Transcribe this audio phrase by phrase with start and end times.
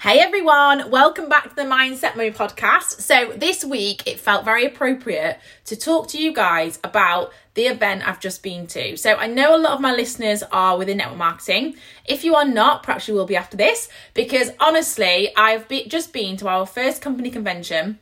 [0.00, 3.00] Hey everyone, welcome back to the Mindset Move podcast.
[3.00, 8.06] So, this week it felt very appropriate to talk to you guys about the event
[8.06, 8.96] I've just been to.
[8.96, 11.74] So, I know a lot of my listeners are within network marketing.
[12.04, 16.12] If you are not, perhaps you will be after this, because honestly, I've be- just
[16.12, 17.98] been to our first company convention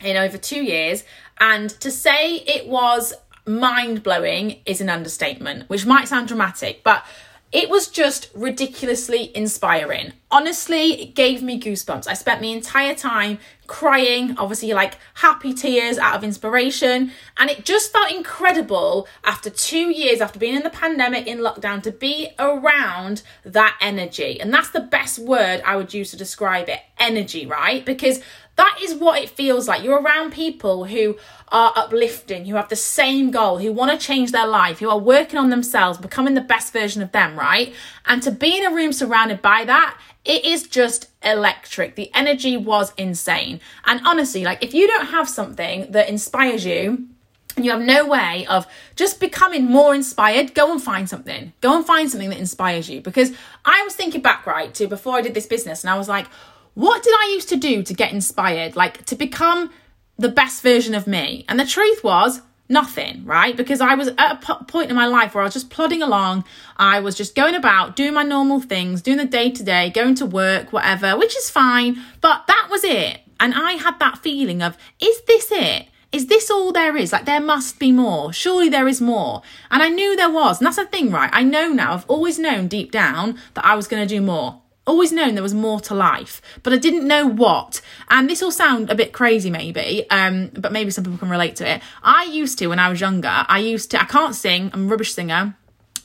[0.00, 1.02] in over two years,
[1.40, 3.12] and to say it was
[3.44, 7.04] mind blowing is an understatement, which might sound dramatic, but
[7.52, 10.12] it was just ridiculously inspiring.
[10.30, 12.06] Honestly, it gave me goosebumps.
[12.06, 17.10] I spent the entire time crying, obviously, like happy tears out of inspiration.
[17.38, 21.82] And it just felt incredible after two years, after being in the pandemic, in lockdown,
[21.82, 24.40] to be around that energy.
[24.40, 27.84] And that's the best word I would use to describe it energy, right?
[27.84, 28.20] Because
[28.56, 29.82] that is what it feels like.
[29.82, 31.16] You're around people who
[31.52, 34.98] are uplifting, who have the same goal, who want to change their life, who are
[34.98, 37.74] working on themselves, becoming the best version of them, right?
[38.06, 41.96] And to be in a room surrounded by that, it is just electric.
[41.96, 43.60] The energy was insane.
[43.84, 47.08] And honestly, like if you don't have something that inspires you,
[47.56, 51.52] and you have no way of just becoming more inspired, go and find something.
[51.60, 53.00] Go and find something that inspires you.
[53.00, 53.32] Because
[53.64, 56.26] I was thinking back, right, to before I did this business, and I was like,
[56.74, 58.76] what did I used to do to get inspired?
[58.76, 59.72] Like to become
[60.20, 61.44] the best version of me?
[61.48, 63.56] And the truth was, nothing, right?
[63.56, 66.44] Because I was at a point in my life where I was just plodding along.
[66.76, 70.14] I was just going about, doing my normal things, doing the day to day, going
[70.16, 72.00] to work, whatever, which is fine.
[72.20, 73.20] But that was it.
[73.40, 75.88] And I had that feeling of, is this it?
[76.12, 77.12] Is this all there is?
[77.12, 78.32] Like, there must be more.
[78.32, 79.42] Surely there is more.
[79.70, 80.58] And I knew there was.
[80.58, 81.30] And that's the thing, right?
[81.32, 84.59] I know now, I've always known deep down that I was going to do more
[84.86, 87.80] always known there was more to life, but I didn't know what.
[88.08, 91.56] And this will sound a bit crazy, maybe, um, but maybe some people can relate
[91.56, 91.82] to it.
[92.02, 94.88] I used to, when I was younger, I used to, I can't sing, I'm a
[94.88, 95.56] rubbish singer.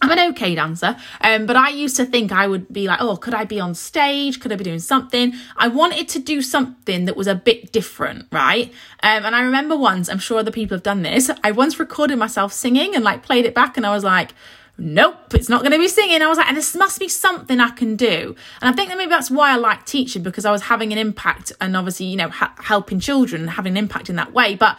[0.02, 3.16] I'm an okay dancer, um, but I used to think I would be like, oh,
[3.16, 4.42] could I be on stage?
[4.42, 5.34] Could I be doing something?
[5.56, 8.68] I wanted to do something that was a bit different, right?
[9.02, 12.18] Um, and I remember once, I'm sure other people have done this, I once recorded
[12.18, 14.34] myself singing and like played it back, and I was like,
[14.78, 16.22] nope, it's not going to be singing.
[16.22, 18.36] I was like, and this must be something I can do.
[18.62, 20.98] And I think that maybe that's why I like teaching because I was having an
[20.98, 24.56] impact and obviously, you know, ha- helping children and having an impact in that way.
[24.56, 24.78] But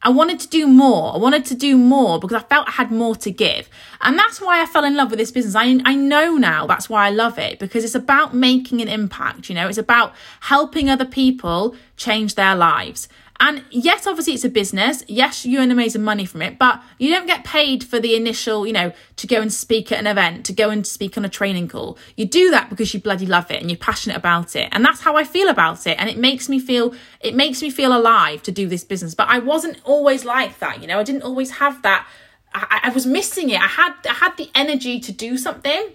[0.00, 1.14] I wanted to do more.
[1.14, 3.68] I wanted to do more because I felt I had more to give.
[4.00, 5.56] And that's why I fell in love with this business.
[5.56, 9.48] I, I know now that's why I love it because it's about making an impact.
[9.48, 13.08] You know, it's about helping other people change their lives.
[13.40, 15.04] And yes, obviously it's a business.
[15.06, 18.66] Yes, you earn amazing money from it, but you don't get paid for the initial,
[18.66, 21.28] you know, to go and speak at an event, to go and speak on a
[21.28, 21.96] training call.
[22.16, 24.68] You do that because you bloody love it and you're passionate about it.
[24.72, 25.96] And that's how I feel about it.
[26.00, 29.14] And it makes me feel, it makes me feel alive to do this business.
[29.14, 32.08] But I wasn't always like that, you know, I didn't always have that.
[32.52, 33.60] I, I was missing it.
[33.60, 35.94] I had, I had the energy to do something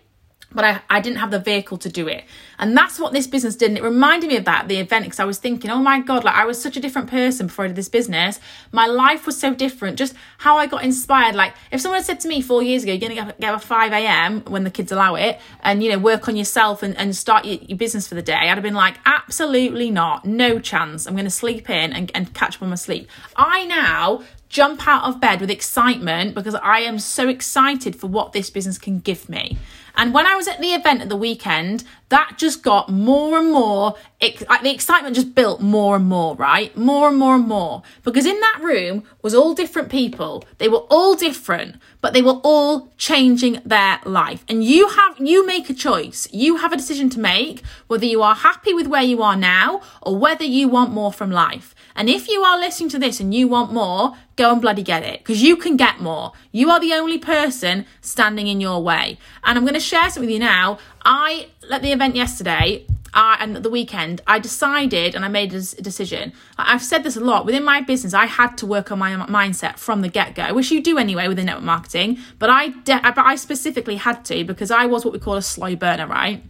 [0.53, 2.24] but I, I didn't have the vehicle to do it.
[2.59, 3.69] And that's what this business did.
[3.69, 6.24] And it reminded me of that, the event, because I was thinking, oh my God,
[6.24, 8.40] like I was such a different person before I did this business.
[8.72, 9.97] My life was so different.
[9.97, 11.36] Just how I got inspired.
[11.36, 13.62] Like if someone had said to me four years ago, you're going to get up
[13.62, 14.41] at 5 a.m.
[14.41, 17.56] when the kids allow it and, you know, work on yourself and, and start your,
[17.62, 20.25] your business for the day, I'd have been like, absolutely not.
[20.25, 21.06] No chance.
[21.06, 23.09] I'm going to sleep in and, and catch up on my sleep.
[23.35, 28.34] I now jump out of bed with excitement because I am so excited for what
[28.34, 29.58] this business can give me.
[29.95, 31.83] And when I was at the event at the weekend,
[32.13, 36.35] that just got more and more, it, like the excitement just built more and more,
[36.35, 36.75] right?
[36.78, 37.81] More and more and more.
[38.03, 40.44] Because in that room was all different people.
[40.59, 44.46] They were all different, but they were all changing their life.
[44.47, 46.28] And you have, you make a choice.
[46.31, 49.81] You have a decision to make whether you are happy with where you are now
[50.03, 51.73] or whether you want more from life.
[51.96, 55.03] And if you are listening to this and you want more, go and bloody get
[55.03, 56.31] it because you can get more.
[56.52, 59.19] You are the only person standing in your way.
[59.44, 60.79] And I'm going to share something with you now.
[61.06, 65.62] I, at the event yesterday, I, and the weekend, I decided and I made a
[65.62, 66.34] decision.
[66.58, 68.14] I've said this a lot within my business.
[68.14, 71.28] I had to work on my mindset from the get go, which you do anyway
[71.28, 72.18] within network marketing.
[72.40, 75.41] But I, de- but I specifically had to because I was what we call a
[75.41, 76.44] slow burner, right?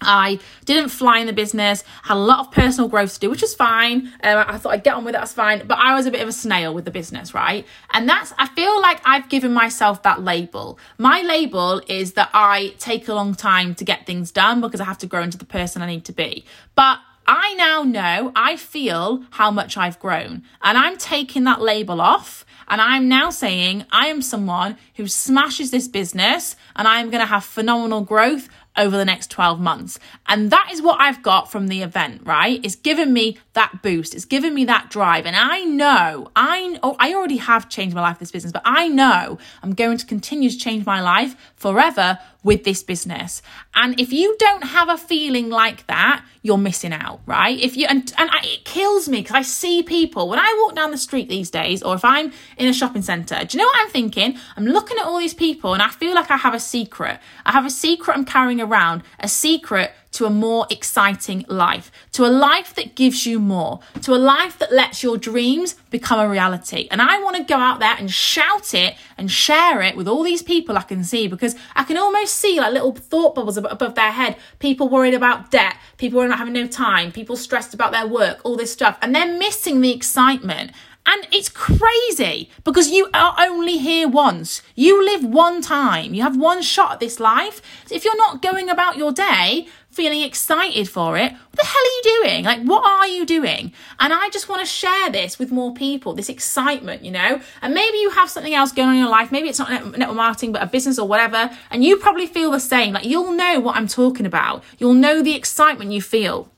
[0.00, 3.42] I didn't fly in the business, had a lot of personal growth to do, which
[3.42, 4.12] is fine.
[4.22, 5.66] Um, I thought I'd get on with it, that's fine.
[5.66, 7.66] But I was a bit of a snail with the business, right?
[7.92, 10.78] And that's, I feel like I've given myself that label.
[10.98, 14.84] My label is that I take a long time to get things done because I
[14.84, 16.44] have to grow into the person I need to be.
[16.74, 20.44] But I now know, I feel how much I've grown.
[20.62, 22.46] And I'm taking that label off.
[22.68, 27.26] And I'm now saying I am someone who smashes this business and I'm going to
[27.26, 28.48] have phenomenal growth
[28.78, 29.98] over the next 12 months.
[30.26, 32.60] And that is what I've got from the event, right?
[32.64, 34.14] It's given me that boost.
[34.14, 35.26] It's given me that drive.
[35.26, 38.88] And I know, I, oh, I already have changed my life, this business, but I
[38.88, 43.42] know I'm going to continue to change my life forever with this business.
[43.74, 47.58] And if you don't have a feeling like that, you're missing out, right?
[47.58, 50.76] If you and and I, it kills me because I see people when I walk
[50.76, 53.44] down the street these days, or if I'm in a shopping centre.
[53.44, 54.38] Do you know what I'm thinking?
[54.56, 57.18] I'm looking at all these people, and I feel like I have a secret.
[57.44, 62.26] I have a secret I'm carrying around, a secret to a more exciting life, to
[62.26, 66.28] a life that gives you more, to a life that lets your dreams become a
[66.28, 66.88] reality.
[66.90, 70.24] And I want to go out there and shout it and share it with all
[70.24, 73.94] these people I can see because I can almost see like little thought bubbles above
[73.94, 74.34] their head.
[74.58, 78.40] People worried about debt, people worried about having no time, people stressed about their work,
[78.42, 78.98] all this stuff.
[79.00, 80.72] And they're missing the excitement.
[81.10, 84.60] And it's crazy because you are only here once.
[84.74, 86.12] You live one time.
[86.12, 87.62] You have one shot at this life.
[87.86, 91.82] So if you're not going about your day feeling excited for it, what the hell
[91.82, 92.44] are you doing?
[92.44, 93.72] Like, what are you doing?
[93.98, 97.40] And I just want to share this with more people, this excitement, you know?
[97.62, 99.32] And maybe you have something else going on in your life.
[99.32, 101.50] Maybe it's not network marketing, but a business or whatever.
[101.70, 102.92] And you probably feel the same.
[102.92, 104.62] Like, you'll know what I'm talking about.
[104.76, 106.50] You'll know the excitement you feel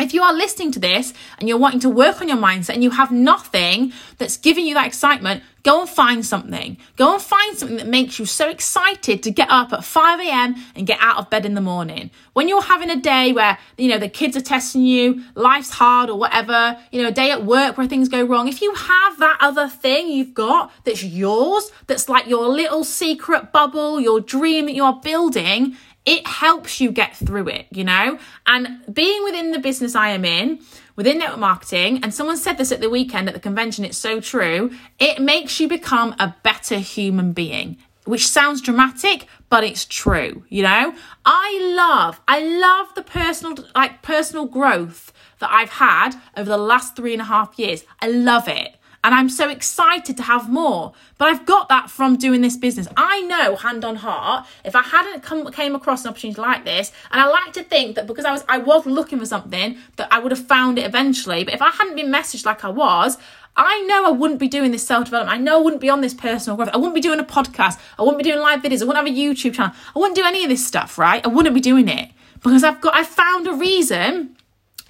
[0.00, 2.84] if you are listening to this and you're wanting to work on your mindset and
[2.84, 6.76] you have nothing that's giving you that excitement, go and find something.
[6.96, 10.54] Go and find something that makes you so excited to get up at 5 a.m.
[10.76, 12.10] and get out of bed in the morning.
[12.32, 16.10] When you're having a day where, you know, the kids are testing you, life's hard
[16.10, 19.18] or whatever, you know, a day at work where things go wrong, if you have
[19.18, 24.66] that other thing you've got that's yours, that's like your little secret bubble, your dream
[24.66, 25.76] that you're building,
[26.08, 28.18] it helps you get through it, you know?
[28.46, 30.60] And being within the business I am in,
[30.96, 34.18] within network marketing, and someone said this at the weekend at the convention, it's so
[34.18, 37.76] true, it makes you become a better human being.
[38.06, 40.94] Which sounds dramatic, but it's true, you know?
[41.26, 46.96] I love, I love the personal, like personal growth that I've had over the last
[46.96, 47.84] three and a half years.
[48.00, 50.92] I love it and I'm so excited to have more.
[51.18, 52.88] But I've got that from doing this business.
[52.96, 56.92] I know, hand on heart, if I hadn't come came across an opportunity like this,
[57.10, 60.08] and I like to think that because I was I was looking for something that
[60.10, 61.44] I would have found it eventually.
[61.44, 63.18] But if I hadn't been messaged like I was,
[63.56, 65.36] I know I wouldn't be doing this self development.
[65.36, 66.70] I know I wouldn't be on this personal growth.
[66.72, 67.78] I wouldn't be doing a podcast.
[67.98, 68.82] I wouldn't be doing live videos.
[68.82, 69.74] I wouldn't have a YouTube channel.
[69.94, 71.24] I wouldn't do any of this stuff, right?
[71.24, 72.10] I wouldn't be doing it
[72.42, 74.36] because I've got I found a reason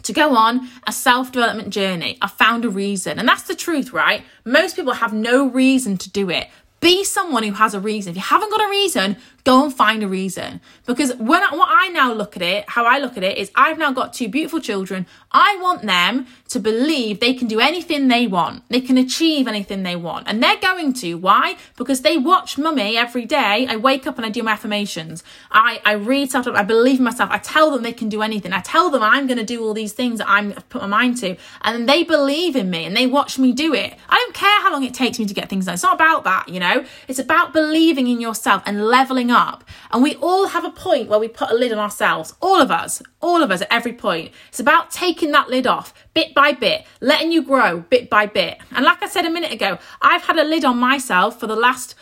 [0.08, 2.18] to go on a self development journey.
[2.20, 3.18] I found a reason.
[3.18, 4.24] And that's the truth, right?
[4.44, 6.48] Most people have no reason to do it.
[6.80, 8.10] Be someone who has a reason.
[8.10, 10.60] If you haven't got a reason, go and find a reason.
[10.86, 13.50] Because when I, what I now look at it, how I look at it is
[13.54, 15.06] I've now got two beautiful children.
[15.30, 18.64] I want them to believe they can do anything they want.
[18.68, 20.28] They can achieve anything they want.
[20.28, 21.14] And they're going to.
[21.14, 21.56] Why?
[21.76, 23.66] Because they watch mummy every day.
[23.68, 25.22] I wake up and I do my affirmations.
[25.50, 26.46] I, I read stuff.
[26.48, 27.30] I believe in myself.
[27.30, 28.52] I tell them they can do anything.
[28.52, 30.88] I tell them I'm going to do all these things that I'm I've put my
[30.88, 31.36] mind to.
[31.62, 33.96] And they believe in me and they watch me do it.
[34.08, 35.74] I don't care how long it takes me to get things done.
[35.74, 36.84] It's not about that, you know?
[37.06, 39.64] It's about believing in yourself and leveling up up.
[39.90, 42.34] And we all have a point where we put a lid on ourselves.
[42.40, 44.32] All of us, all of us at every point.
[44.48, 48.58] It's about taking that lid off bit by bit, letting you grow bit by bit.
[48.72, 51.56] And like I said a minute ago, I've had a lid on myself for the
[51.56, 51.94] last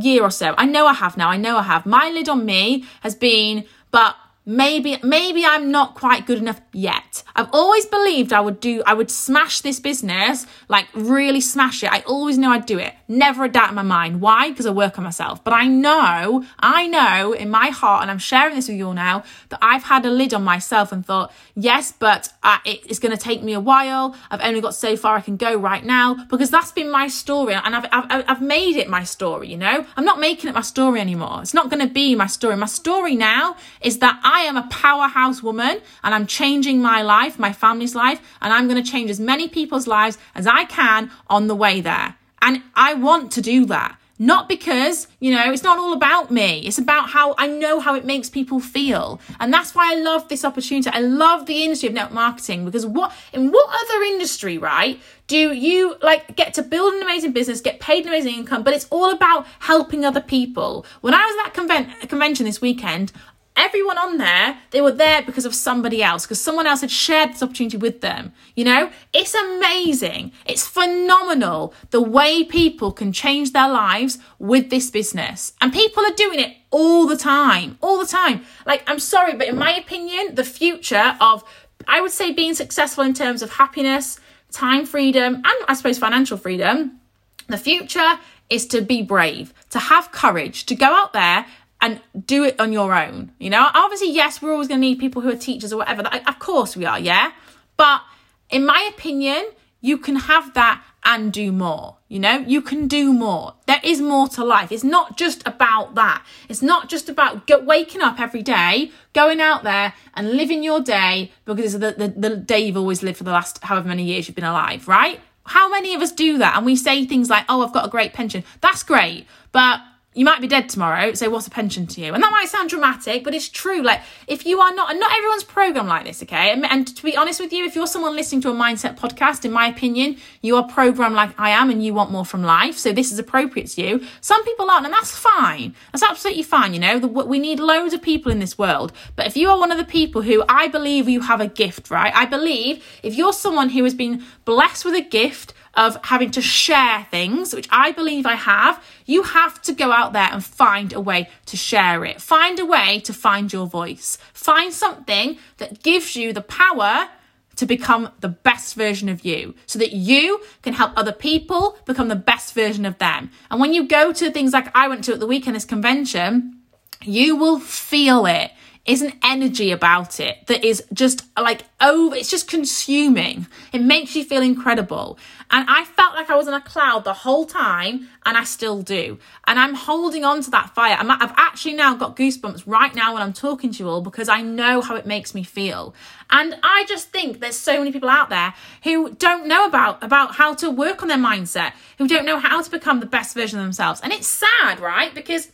[0.00, 0.54] year or so.
[0.56, 1.28] I know I have now.
[1.28, 1.86] I know I have.
[1.86, 7.22] My lid on me has been, but maybe maybe I'm not quite good enough yet.
[7.36, 11.92] I've always believed I would do I would smash this business, like really smash it.
[11.92, 12.94] I always knew I'd do it.
[13.08, 14.20] Never a doubt in my mind.
[14.20, 14.50] Why?
[14.50, 15.42] Because I work on myself.
[15.44, 18.94] But I know, I know in my heart, and I'm sharing this with you all
[18.94, 22.98] now, that I've had a lid on myself and thought, yes, but uh, it, it's
[22.98, 24.16] going to take me a while.
[24.30, 27.54] I've only got so far I can go right now because that's been my story,
[27.54, 29.48] and I've I've, I've made it my story.
[29.48, 31.40] You know, I'm not making it my story anymore.
[31.42, 32.56] It's not going to be my story.
[32.56, 37.38] My story now is that I am a powerhouse woman, and I'm changing my life,
[37.38, 41.10] my family's life, and I'm going to change as many people's lives as I can
[41.28, 42.16] on the way there.
[42.42, 43.98] And I want to do that.
[44.18, 46.60] Not because, you know, it's not all about me.
[46.60, 49.20] It's about how I know how it makes people feel.
[49.40, 50.88] And that's why I love this opportunity.
[50.90, 55.52] I love the industry of network marketing because what, in what other industry, right, do
[55.52, 58.86] you like get to build an amazing business, get paid an amazing income, but it's
[58.90, 60.86] all about helping other people.
[61.00, 63.10] When I was at that conven- convention this weekend,
[63.56, 67.32] everyone on there, they were there because of somebody else, because someone else had shared
[67.32, 68.32] this opportunity with them.
[68.54, 70.32] You know, it's amazing.
[70.44, 75.52] It's phenomenal the way people can change their lives with this business.
[75.60, 78.44] And people are doing it all the time, all the time.
[78.66, 81.44] Like, I'm sorry, but in my opinion, the future of,
[81.86, 84.18] I would say, being successful in terms of happiness,
[84.50, 87.00] time freedom, and I suppose financial freedom,
[87.48, 88.18] the future
[88.50, 91.46] is to be brave, to have courage, to go out there
[91.84, 93.30] and do it on your own.
[93.38, 96.02] You know, obviously, yes, we're always going to need people who are teachers or whatever.
[96.26, 97.32] Of course, we are, yeah.
[97.76, 98.00] But
[98.48, 99.44] in my opinion,
[99.82, 101.98] you can have that and do more.
[102.08, 103.52] You know, you can do more.
[103.66, 104.72] There is more to life.
[104.72, 106.24] It's not just about that.
[106.48, 111.32] It's not just about waking up every day, going out there and living your day
[111.44, 114.26] because it's the, the, the day you've always lived for the last however many years
[114.26, 115.20] you've been alive, right?
[115.44, 116.56] How many of us do that?
[116.56, 118.42] And we say things like, oh, I've got a great pension.
[118.62, 119.26] That's great.
[119.52, 119.80] But
[120.14, 122.14] you might be dead tomorrow, so what's a pension to you?
[122.14, 123.82] And that might sound dramatic, but it's true.
[123.82, 126.52] Like, if you are not, and not everyone's programmed like this, okay?
[126.52, 129.44] And, and, to be honest with you, if you're someone listening to a mindset podcast,
[129.44, 132.78] in my opinion, you are programmed like I am and you want more from life.
[132.78, 134.06] So this is appropriate to you.
[134.20, 135.74] Some people aren't, and that's fine.
[135.92, 136.74] That's absolutely fine.
[136.74, 138.92] You know, the, we need loads of people in this world.
[139.16, 141.90] But if you are one of the people who I believe you have a gift,
[141.90, 142.14] right?
[142.14, 146.42] I believe if you're someone who has been blessed with a gift, of having to
[146.42, 150.92] share things, which I believe I have, you have to go out there and find
[150.92, 152.20] a way to share it.
[152.20, 154.18] Find a way to find your voice.
[154.32, 157.08] Find something that gives you the power
[157.56, 162.08] to become the best version of you so that you can help other people become
[162.08, 163.30] the best version of them.
[163.50, 166.58] And when you go to things like I went to at the weekend, this convention,
[167.02, 168.50] you will feel it
[168.86, 173.46] is an energy about it that is just like over it's just consuming.
[173.72, 175.18] It makes you feel incredible.
[175.50, 178.82] And i felt like i was in a cloud the whole time and i still
[178.82, 179.18] do.
[179.46, 180.96] And i'm holding on to that fire.
[180.98, 184.28] I have actually now got goosebumps right now when i'm talking to you all because
[184.28, 185.94] i know how it makes me feel.
[186.30, 190.34] And i just think there's so many people out there who don't know about about
[190.34, 193.58] how to work on their mindset who don't know how to become the best version
[193.58, 194.00] of themselves.
[194.02, 195.14] And it's sad right?
[195.14, 195.48] Because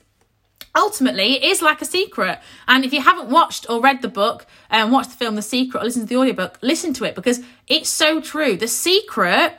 [0.74, 2.38] ultimately it is like a secret.
[2.68, 5.42] And if you haven't watched or read the book and um, watched the film the
[5.42, 8.56] secret or listened to the audiobook listen to it because it's so true.
[8.56, 9.56] The secret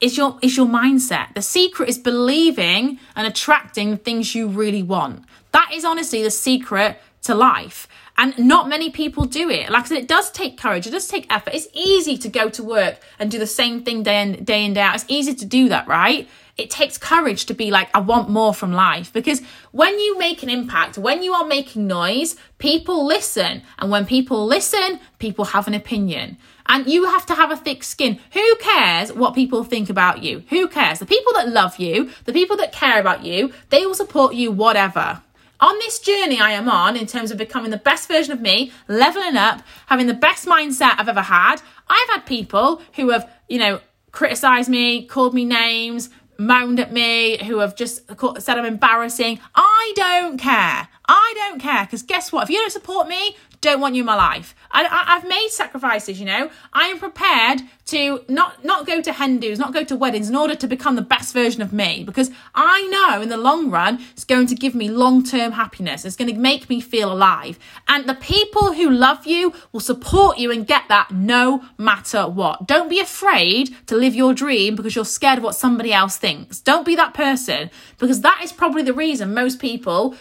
[0.00, 1.34] is your is your mindset.
[1.34, 5.24] The secret is believing and attracting things you really want.
[5.52, 9.70] That is honestly the secret to life and not many people do it.
[9.70, 10.86] Like I said, it does take courage.
[10.86, 11.54] It does take effort.
[11.54, 14.74] It's easy to go to work and do the same thing day in, day in,
[14.74, 14.94] day out.
[14.94, 16.28] It's easy to do that, right?
[16.56, 19.12] It takes courage to be like, I want more from life.
[19.12, 19.42] Because
[19.72, 23.62] when you make an impact, when you are making noise, people listen.
[23.78, 26.38] And when people listen, people have an opinion.
[26.68, 28.18] And you have to have a thick skin.
[28.32, 30.44] Who cares what people think about you?
[30.48, 30.98] Who cares?
[30.98, 34.50] The people that love you, the people that care about you, they will support you
[34.50, 35.22] whatever.
[35.60, 38.72] On this journey I am on, in terms of becoming the best version of me,
[38.88, 41.56] leveling up, having the best mindset I've ever had,
[41.88, 43.80] I've had people who have, you know,
[44.12, 48.02] criticized me, called me names, moaned at me, who have just
[48.38, 49.40] said I'm embarrassing.
[49.54, 50.88] I don't care.
[51.08, 52.44] I don't care because guess what?
[52.44, 54.54] If you don't support me, don't want you in my life.
[54.70, 56.50] I, have made sacrifices, you know.
[56.72, 60.36] I am prepared to not not go to hen dos, not go to weddings in
[60.36, 64.00] order to become the best version of me because I know in the long run
[64.12, 66.04] it's going to give me long term happiness.
[66.04, 67.58] It's going to make me feel alive.
[67.88, 72.66] And the people who love you will support you and get that no matter what.
[72.66, 76.60] Don't be afraid to live your dream because you're scared of what somebody else thinks.
[76.60, 80.16] Don't be that person because that is probably the reason most people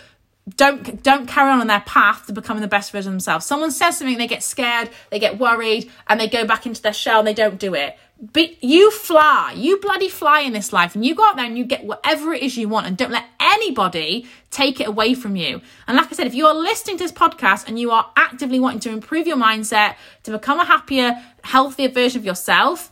[0.48, 3.46] don't don't carry on on their path to becoming the best version of themselves.
[3.46, 6.94] Someone says something, they get scared, they get worried, and they go back into their
[6.94, 7.98] shell and they don't do it.
[8.22, 11.58] But you fly, you bloody fly in this life, and you go out there and
[11.58, 15.36] you get whatever it is you want, and don't let anybody take it away from
[15.36, 15.62] you.
[15.88, 18.60] And like I said, if you are listening to this podcast and you are actively
[18.60, 22.92] wanting to improve your mindset, to become a happier, healthier version of yourself,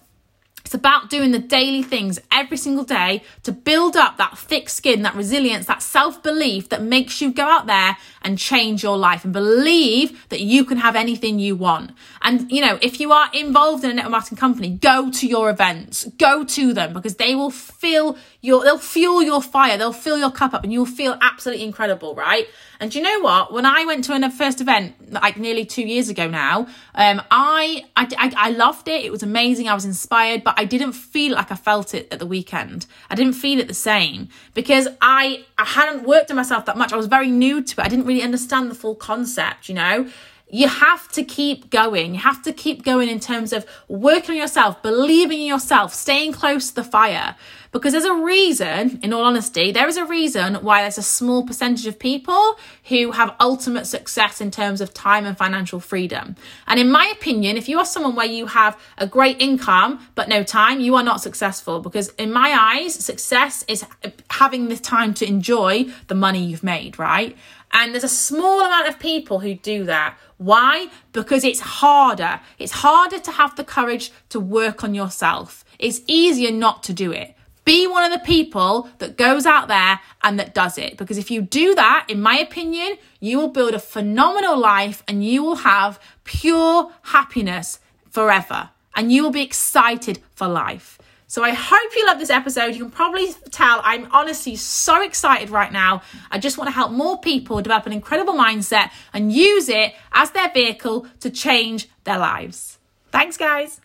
[0.66, 5.02] it's about doing the daily things every single day to build up that thick skin,
[5.02, 9.24] that resilience, that self belief that makes you go out there and change your life
[9.24, 11.92] and believe that you can have anything you want.
[12.22, 15.50] And, you know, if you are involved in a network marketing company, go to your
[15.50, 20.18] events, go to them because they will fill your, they'll fuel your fire, they'll fill
[20.18, 22.48] your cup up and you'll feel absolutely incredible, right?
[22.80, 23.54] And you know what?
[23.54, 27.86] When I went to a first event, like nearly two years ago now, um, I,
[27.96, 29.06] I, I, I loved it.
[29.06, 29.70] It was amazing.
[29.70, 32.86] I was inspired, but I didn't feel like I felt it at the weekend.
[33.10, 36.92] I didn't feel it the same because I, I hadn't worked on myself that much.
[36.92, 37.86] I was very new to it.
[37.86, 40.08] I didn't really understand the full concept, you know?
[40.54, 42.14] you have to keep going.
[42.14, 46.34] You have to keep going in terms of working on yourself, believing in yourself, staying
[46.34, 47.36] close to the fire.
[47.72, 51.44] Because there's a reason, in all honesty, there is a reason why there's a small
[51.44, 56.36] percentage of people who have ultimate success in terms of time and financial freedom.
[56.68, 60.30] And in my opinion, if you are someone where you have a great income but
[60.30, 61.80] no time, you are not successful.
[61.80, 63.84] Because in my eyes, success is
[64.30, 67.36] having the time to enjoy the money you've made, right?
[67.74, 70.18] And there's a small amount of people who do that.
[70.38, 70.88] Why?
[71.12, 72.40] Because it's harder.
[72.60, 75.66] It's harder to have the courage to work on yourself.
[75.80, 77.36] It's easier not to do it.
[77.66, 80.98] Be one of the people that goes out there and that does it.
[80.98, 85.26] Because if you do that, in my opinion, you will build a phenomenal life and
[85.26, 88.70] you will have pure happiness forever.
[88.96, 91.00] And you will be excited for life.
[91.34, 92.76] So I hope you love this episode.
[92.76, 96.04] You can probably tell I'm honestly so excited right now.
[96.30, 100.30] I just want to help more people develop an incredible mindset and use it as
[100.30, 102.78] their vehicle to change their lives.
[103.12, 103.82] Thanks, guys.